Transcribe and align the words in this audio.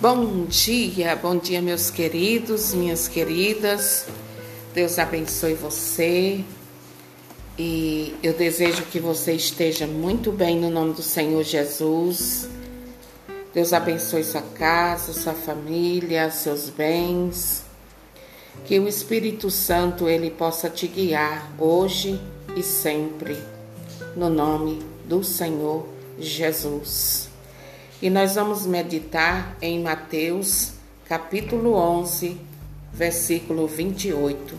Bom 0.00 0.46
dia, 0.46 1.14
bom 1.14 1.36
dia, 1.36 1.60
meus 1.60 1.90
queridos, 1.90 2.72
minhas 2.72 3.06
queridas. 3.06 4.06
Deus 4.72 4.98
abençoe 4.98 5.52
você 5.52 6.42
e 7.58 8.16
eu 8.22 8.32
desejo 8.32 8.82
que 8.84 8.98
você 8.98 9.34
esteja 9.34 9.86
muito 9.86 10.32
bem 10.32 10.58
no 10.58 10.70
nome 10.70 10.94
do 10.94 11.02
Senhor 11.02 11.44
Jesus. 11.44 12.48
Deus 13.52 13.74
abençoe 13.74 14.24
sua 14.24 14.40
casa, 14.40 15.12
sua 15.12 15.34
família, 15.34 16.30
seus 16.30 16.70
bens. 16.70 17.66
Que 18.64 18.78
o 18.78 18.88
Espírito 18.88 19.50
Santo 19.50 20.08
ele 20.08 20.30
possa 20.30 20.70
te 20.70 20.86
guiar 20.86 21.52
hoje 21.58 22.18
e 22.56 22.62
sempre, 22.62 23.36
no 24.16 24.30
nome 24.30 24.78
do 25.04 25.22
Senhor 25.22 25.86
Jesus. 26.18 27.29
E 28.02 28.08
nós 28.08 28.34
vamos 28.34 28.64
meditar 28.64 29.58
em 29.60 29.82
Mateus, 29.82 30.72
capítulo 31.06 31.74
11, 31.74 32.40
versículo 32.90 33.66
28. 33.66 34.56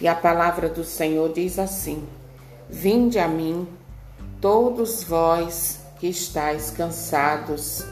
E 0.00 0.08
a 0.08 0.14
palavra 0.14 0.70
do 0.70 0.82
Senhor 0.84 1.30
diz 1.34 1.58
assim: 1.58 2.02
Vinde 2.66 3.18
a 3.18 3.28
mim, 3.28 3.68
todos 4.40 5.04
vós 5.04 5.80
que 6.00 6.06
estáis 6.06 6.70
cansados 6.70 7.84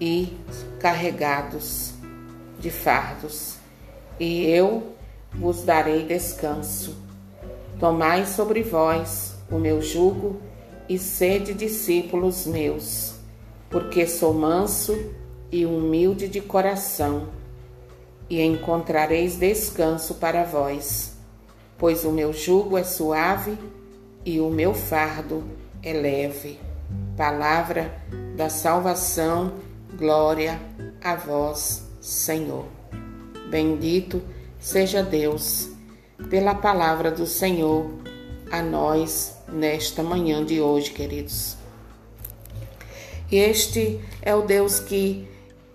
e 0.00 0.34
carregados 0.78 1.92
de 2.58 2.70
fardos, 2.70 3.56
e 4.18 4.46
eu 4.46 4.94
vos 5.34 5.64
darei 5.64 6.06
descanso. 6.06 6.96
Tomai 7.78 8.24
sobre 8.24 8.62
vós 8.62 9.34
o 9.50 9.58
meu 9.58 9.82
jugo 9.82 10.40
e 10.88 10.98
sede 10.98 11.52
discípulos 11.52 12.46
meus 12.46 13.19
porque 13.70 14.06
sou 14.06 14.34
manso 14.34 14.98
e 15.50 15.64
humilde 15.64 16.28
de 16.28 16.40
coração, 16.40 17.28
e 18.28 18.40
encontrareis 18.42 19.36
descanso 19.36 20.16
para 20.16 20.44
vós, 20.44 21.16
pois 21.78 22.04
o 22.04 22.12
meu 22.12 22.32
jugo 22.32 22.76
é 22.76 22.84
suave 22.84 23.56
e 24.24 24.40
o 24.40 24.50
meu 24.50 24.74
fardo 24.74 25.42
é 25.82 25.92
leve. 25.92 26.60
Palavra 27.16 27.94
da 28.36 28.48
salvação, 28.48 29.54
glória 29.96 30.60
a 31.02 31.14
vós, 31.14 31.84
Senhor. 32.00 32.66
Bendito 33.50 34.22
seja 34.58 35.02
Deus 35.02 35.70
pela 36.28 36.54
palavra 36.54 37.10
do 37.10 37.26
Senhor 37.26 37.90
a 38.50 38.62
nós 38.62 39.34
nesta 39.48 40.02
manhã 40.02 40.44
de 40.44 40.60
hoje, 40.60 40.90
queridos. 40.90 41.59
Este 43.30 44.00
é 44.20 44.34
o 44.34 44.42
Deus 44.42 44.80
que 44.80 45.28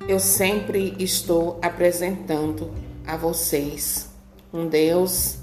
eu 0.10 0.20
sempre 0.20 0.94
estou 1.00 1.58
apresentando 1.62 2.70
a 3.08 3.16
vocês. 3.16 4.10
Um 4.52 4.68
Deus 4.68 5.38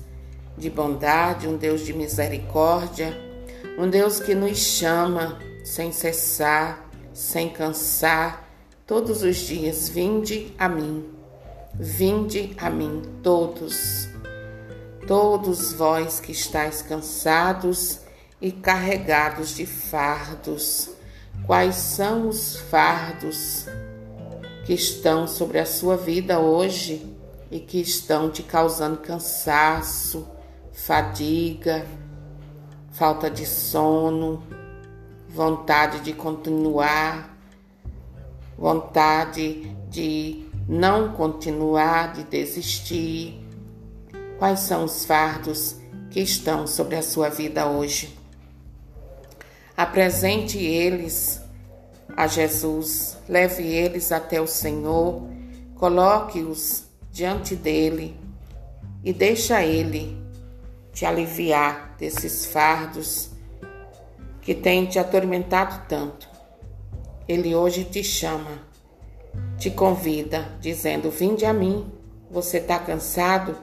de 0.56 0.68
bondade, 0.68 1.48
um 1.48 1.56
Deus 1.56 1.80
de 1.80 1.94
misericórdia, 1.94 3.18
um 3.78 3.88
Deus 3.88 4.20
que 4.20 4.34
nos 4.34 4.58
chama 4.58 5.38
sem 5.64 5.90
cessar, 5.90 6.86
sem 7.14 7.48
cansar, 7.48 8.46
todos 8.86 9.22
os 9.22 9.36
dias. 9.36 9.88
Vinde 9.88 10.52
a 10.58 10.68
mim, 10.68 11.08
vinde 11.72 12.52
a 12.58 12.68
mim, 12.68 13.00
todos, 13.22 14.06
todos 15.06 15.72
vós 15.72 16.20
que 16.20 16.32
estáis 16.32 16.82
cansados 16.82 18.00
e 18.38 18.52
carregados 18.52 19.56
de 19.56 19.64
fardos 19.64 20.91
Quais 21.46 21.74
são 21.74 22.28
os 22.28 22.56
fardos 22.56 23.66
que 24.64 24.72
estão 24.72 25.26
sobre 25.26 25.58
a 25.58 25.66
sua 25.66 25.96
vida 25.96 26.38
hoje 26.38 27.04
e 27.50 27.58
que 27.58 27.80
estão 27.80 28.30
te 28.30 28.44
causando 28.44 28.98
cansaço, 28.98 30.26
fadiga, 30.72 31.84
falta 32.92 33.28
de 33.28 33.44
sono, 33.44 34.42
vontade 35.28 36.00
de 36.00 36.12
continuar, 36.12 37.36
vontade 38.56 39.76
de 39.90 40.46
não 40.68 41.12
continuar, 41.12 42.12
de 42.12 42.22
desistir? 42.22 43.44
Quais 44.38 44.60
são 44.60 44.84
os 44.84 45.04
fardos 45.04 45.76
que 46.08 46.20
estão 46.20 46.68
sobre 46.68 46.94
a 46.94 47.02
sua 47.02 47.28
vida 47.28 47.66
hoje? 47.66 48.21
Apresente 49.76 50.58
eles 50.58 51.40
a 52.16 52.26
Jesus, 52.26 53.16
leve 53.28 53.62
eles 53.62 54.12
até 54.12 54.40
o 54.40 54.46
Senhor, 54.46 55.28
coloque-os 55.76 56.84
diante 57.10 57.56
dele 57.56 58.16
e 59.02 59.12
deixa 59.12 59.64
ele 59.64 60.16
te 60.92 61.06
aliviar 61.06 61.96
desses 61.98 62.46
fardos 62.46 63.30
que 64.42 64.54
têm 64.54 64.86
te 64.86 64.98
atormentado 64.98 65.86
tanto. 65.88 66.28
Ele 67.26 67.54
hoje 67.54 67.84
te 67.84 68.04
chama, 68.04 68.60
te 69.56 69.70
convida, 69.70 70.56
dizendo: 70.60 71.10
Vinde 71.10 71.46
a 71.46 71.52
mim. 71.52 71.90
Você 72.30 72.58
está 72.58 72.78
cansado? 72.78 73.56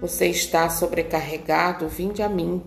Você 0.00 0.26
está 0.28 0.68
sobrecarregado? 0.68 1.88
Vinde 1.88 2.22
a 2.22 2.28
mim. 2.28 2.62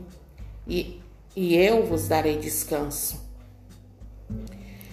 E 0.68 1.00
e 1.42 1.56
eu 1.56 1.86
vos 1.86 2.10
darei 2.10 2.38
descanso. 2.38 3.18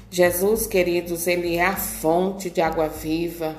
Jesus, 0.08 0.64
queridos, 0.64 1.26
ele 1.26 1.56
é 1.56 1.66
a 1.66 1.74
fonte 1.74 2.48
de 2.48 2.60
água 2.60 2.88
viva. 2.88 3.56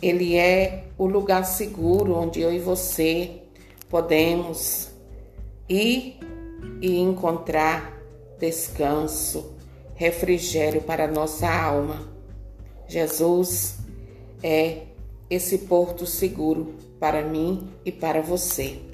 Ele 0.00 0.34
é 0.34 0.84
o 0.96 1.04
lugar 1.04 1.44
seguro 1.44 2.14
onde 2.14 2.40
eu 2.40 2.50
e 2.50 2.58
você 2.58 3.42
podemos 3.90 4.88
ir 5.68 6.18
e 6.80 6.96
encontrar 6.96 8.00
descanso, 8.40 9.54
refrigério 9.94 10.80
para 10.80 11.06
nossa 11.06 11.46
alma. 11.52 12.10
Jesus 12.86 13.76
é 14.42 14.84
esse 15.28 15.58
porto 15.58 16.06
seguro 16.06 16.76
para 16.98 17.22
mim 17.22 17.68
e 17.84 17.92
para 17.92 18.22
você. 18.22 18.88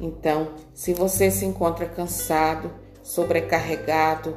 Então, 0.00 0.52
se 0.74 0.92
você 0.92 1.30
se 1.30 1.44
encontra 1.44 1.86
cansado, 1.86 2.70
sobrecarregado, 3.02 4.36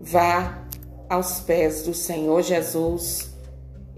vá 0.00 0.66
aos 1.08 1.40
pés 1.40 1.82
do 1.82 1.94
Senhor 1.94 2.42
Jesus 2.42 3.32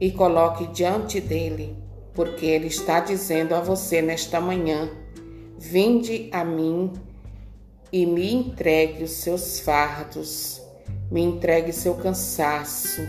e 0.00 0.10
coloque 0.10 0.66
diante 0.68 1.20
dele, 1.20 1.76
porque 2.14 2.46
ele 2.46 2.68
está 2.68 3.00
dizendo 3.00 3.54
a 3.54 3.60
você 3.60 4.00
nesta 4.00 4.40
manhã: 4.40 4.88
Vinde 5.58 6.28
a 6.32 6.44
mim 6.44 6.92
e 7.92 8.04
me 8.06 8.32
entregue 8.32 9.04
os 9.04 9.12
seus 9.12 9.58
fardos, 9.60 10.60
me 11.10 11.22
entregue 11.22 11.72
seu 11.72 11.94
cansaço. 11.94 13.00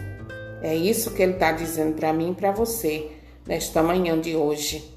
É 0.62 0.76
isso 0.76 1.12
que 1.12 1.22
ele 1.22 1.34
está 1.34 1.52
dizendo 1.52 1.96
para 1.96 2.12
mim 2.12 2.32
e 2.32 2.36
para 2.36 2.52
você 2.52 3.12
nesta 3.46 3.84
manhã 3.84 4.20
de 4.20 4.36
hoje. 4.36 4.97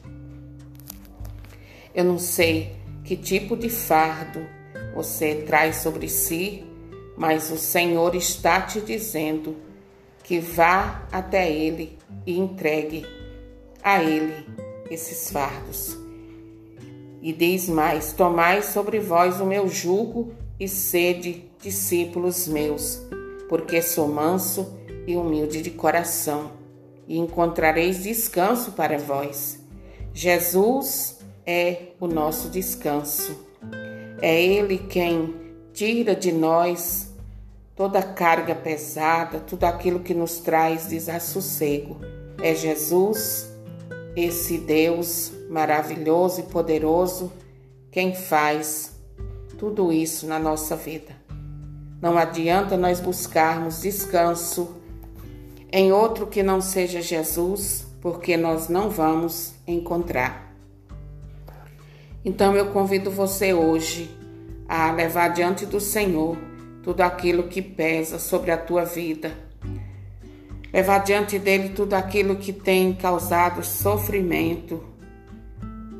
Eu 1.94 2.04
não 2.04 2.18
sei 2.18 2.76
que 3.04 3.16
tipo 3.16 3.56
de 3.56 3.68
fardo 3.68 4.46
você 4.94 5.36
traz 5.46 5.76
sobre 5.76 6.08
si, 6.08 6.64
mas 7.16 7.50
o 7.50 7.56
Senhor 7.58 8.14
está 8.14 8.60
te 8.60 8.80
dizendo 8.80 9.56
que 10.22 10.38
vá 10.38 11.06
até 11.10 11.50
Ele 11.50 11.98
e 12.26 12.38
entregue 12.38 13.04
a 13.82 14.02
Ele 14.02 14.46
esses 14.90 15.30
fardos. 15.30 15.96
E 17.22 17.32
diz 17.32 17.68
mais: 17.68 18.12
Tomai 18.12 18.62
sobre 18.62 18.98
vós 18.98 19.40
o 19.40 19.46
meu 19.46 19.68
jugo 19.68 20.32
e 20.58 20.68
sede 20.68 21.44
discípulos 21.60 22.46
meus, 22.48 23.00
porque 23.48 23.82
sou 23.82 24.08
manso 24.08 24.78
e 25.06 25.16
humilde 25.16 25.60
de 25.60 25.70
coração, 25.70 26.52
e 27.06 27.18
encontrareis 27.18 28.02
descanso 28.02 28.72
para 28.72 28.98
vós. 28.98 29.58
Jesus 30.12 31.19
é 31.50 31.94
o 31.98 32.06
nosso 32.06 32.48
descanso. 32.48 33.44
É 34.22 34.40
Ele 34.40 34.78
quem 34.78 35.34
tira 35.72 36.14
de 36.14 36.30
nós 36.30 37.12
toda 37.74 38.00
carga 38.00 38.54
pesada, 38.54 39.40
tudo 39.40 39.64
aquilo 39.64 39.98
que 39.98 40.14
nos 40.14 40.38
traz 40.38 40.86
desassossego. 40.86 41.96
É 42.40 42.54
Jesus, 42.54 43.50
esse 44.14 44.58
Deus 44.58 45.32
maravilhoso 45.50 46.40
e 46.40 46.44
poderoso, 46.44 47.32
quem 47.90 48.14
faz 48.14 48.92
tudo 49.58 49.92
isso 49.92 50.28
na 50.28 50.38
nossa 50.38 50.76
vida. 50.76 51.16
Não 52.00 52.16
adianta 52.16 52.76
nós 52.76 53.00
buscarmos 53.00 53.82
descanso 53.82 54.76
em 55.72 55.90
outro 55.90 56.28
que 56.28 56.44
não 56.44 56.60
seja 56.60 57.02
Jesus, 57.02 57.86
porque 58.00 58.36
nós 58.36 58.68
não 58.68 58.88
vamos 58.88 59.54
encontrar. 59.66 60.49
Então 62.24 62.54
eu 62.54 62.66
convido 62.66 63.10
você 63.10 63.54
hoje 63.54 64.10
a 64.68 64.92
levar 64.92 65.28
diante 65.28 65.64
do 65.64 65.80
Senhor 65.80 66.36
tudo 66.82 67.00
aquilo 67.00 67.44
que 67.44 67.62
pesa 67.62 68.18
sobre 68.18 68.50
a 68.50 68.56
tua 68.56 68.84
vida. 68.84 69.32
levar 70.72 70.98
diante 70.98 71.38
dele 71.38 71.70
tudo 71.70 71.94
aquilo 71.94 72.36
que 72.36 72.52
tem 72.52 72.92
causado 72.94 73.64
sofrimento 73.64 74.84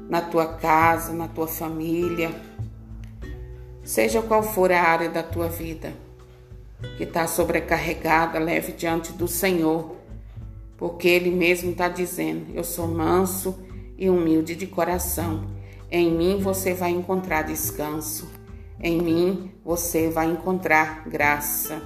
na 0.09 0.21
tua 0.21 0.47
casa, 0.47 1.13
na 1.13 1.27
tua 1.27 1.49
família, 1.49 2.31
seja 3.83 4.23
qual 4.23 4.43
for 4.43 4.71
a 4.71 4.81
área 4.81 5.09
da 5.09 5.23
tua 5.23 5.49
vida 5.49 5.93
que 6.97 7.05
está 7.05 7.27
sobrecarregada, 7.27 8.39
leve 8.39 8.73
diante 8.73 9.13
do 9.13 9.27
Senhor, 9.27 9.97
porque 10.77 11.09
Ele 11.09 11.31
mesmo 11.31 11.73
está 11.73 11.89
dizendo: 11.89 12.47
Eu 12.55 12.65
sou 12.65 12.87
manso 12.87 13.59
e 13.99 14.09
humilde 14.09 14.55
de 14.55 14.67
coração. 14.67 15.60
Em 15.91 16.09
mim 16.09 16.39
você 16.39 16.73
vai 16.73 16.91
encontrar 16.93 17.43
descanso. 17.43 18.31
Em 18.81 19.03
mim 19.03 19.51
você 19.65 20.09
vai 20.09 20.31
encontrar 20.31 21.09
graça. 21.09 21.83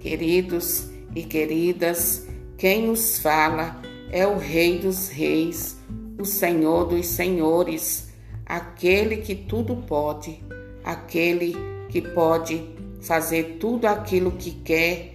Queridos 0.00 0.90
e 1.14 1.22
queridas, 1.22 2.26
quem 2.56 2.88
nos 2.88 3.20
fala 3.20 3.80
é 4.10 4.26
o 4.26 4.38
Rei 4.38 4.80
dos 4.80 5.08
Reis, 5.08 5.78
o 6.18 6.24
Senhor 6.24 6.86
dos 6.86 7.06
Senhores, 7.06 8.08
aquele 8.44 9.18
que 9.18 9.36
tudo 9.36 9.76
pode, 9.76 10.42
aquele 10.82 11.54
que 11.88 12.02
pode 12.02 12.68
fazer 13.00 13.58
tudo 13.60 13.86
aquilo 13.86 14.32
que 14.32 14.50
quer 14.50 15.14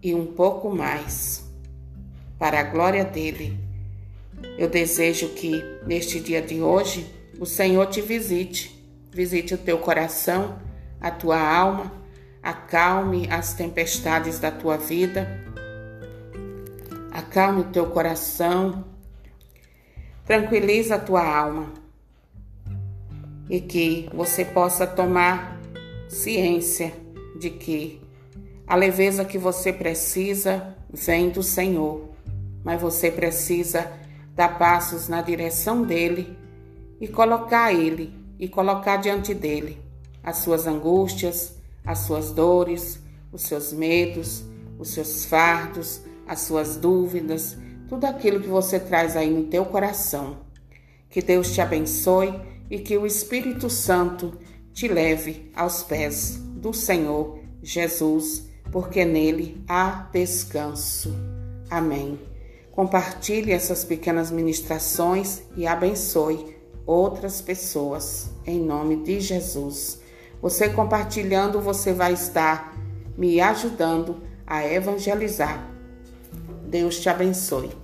e 0.00 0.14
um 0.14 0.26
pouco 0.26 0.70
mais. 0.70 1.44
Para 2.38 2.60
a 2.60 2.64
glória 2.64 3.04
dele, 3.04 3.58
eu 4.56 4.68
desejo 4.68 5.30
que 5.30 5.60
neste 5.86 6.20
dia 6.20 6.40
de 6.40 6.60
hoje 6.60 7.23
o 7.40 7.46
Senhor 7.46 7.86
te 7.86 8.00
visite, 8.00 8.74
visite 9.12 9.54
o 9.54 9.58
teu 9.58 9.78
coração, 9.78 10.58
a 11.00 11.10
tua 11.10 11.38
alma, 11.38 11.92
acalme 12.42 13.26
as 13.30 13.54
tempestades 13.54 14.38
da 14.38 14.50
tua 14.50 14.76
vida, 14.76 15.42
acalme 17.10 17.62
o 17.62 17.64
teu 17.64 17.86
coração, 17.86 18.84
tranquiliza 20.24 20.96
a 20.96 20.98
tua 20.98 21.24
alma. 21.24 21.72
E 23.48 23.60
que 23.60 24.08
você 24.14 24.44
possa 24.44 24.86
tomar 24.86 25.60
ciência 26.08 26.94
de 27.38 27.50
que 27.50 28.00
a 28.66 28.74
leveza 28.74 29.24
que 29.24 29.36
você 29.36 29.70
precisa 29.72 30.74
vem 30.90 31.28
do 31.28 31.42
Senhor, 31.42 32.08
mas 32.64 32.80
você 32.80 33.10
precisa 33.10 33.92
dar 34.34 34.58
passos 34.58 35.08
na 35.08 35.20
direção 35.20 35.82
dele 35.82 36.43
e 37.00 37.08
colocar 37.08 37.72
ele 37.72 38.12
e 38.38 38.48
colocar 38.48 38.96
diante 38.96 39.34
dele 39.34 39.78
as 40.22 40.38
suas 40.38 40.66
angústias, 40.66 41.54
as 41.84 42.00
suas 42.00 42.30
dores, 42.30 42.98
os 43.32 43.42
seus 43.42 43.72
medos, 43.72 44.44
os 44.78 44.90
seus 44.90 45.24
fardos, 45.24 46.00
as 46.26 46.40
suas 46.40 46.76
dúvidas, 46.76 47.56
tudo 47.88 48.06
aquilo 48.06 48.40
que 48.40 48.48
você 48.48 48.80
traz 48.80 49.16
aí 49.16 49.30
no 49.30 49.44
teu 49.44 49.64
coração. 49.66 50.38
Que 51.10 51.20
Deus 51.20 51.52
te 51.52 51.60
abençoe 51.60 52.34
e 52.70 52.78
que 52.78 52.96
o 52.96 53.06
Espírito 53.06 53.68
Santo 53.68 54.38
te 54.72 54.88
leve 54.88 55.50
aos 55.54 55.82
pés 55.82 56.36
do 56.56 56.72
Senhor 56.72 57.38
Jesus, 57.62 58.44
porque 58.72 59.04
nele 59.04 59.62
há 59.68 60.08
descanso. 60.12 61.14
Amém. 61.70 62.18
Compartilhe 62.72 63.52
essas 63.52 63.84
pequenas 63.84 64.30
ministrações 64.30 65.42
e 65.56 65.66
abençoe 65.66 66.53
outras 66.86 67.40
pessoas, 67.40 68.30
em 68.46 68.60
nome 68.60 68.96
de 68.96 69.20
Jesus. 69.20 70.00
Você 70.40 70.68
compartilhando, 70.68 71.60
você 71.60 71.92
vai 71.92 72.12
estar 72.12 72.74
me 73.16 73.40
ajudando 73.40 74.22
a 74.46 74.66
evangelizar. 74.66 75.66
Deus 76.66 76.98
te 77.00 77.08
abençoe. 77.08 77.83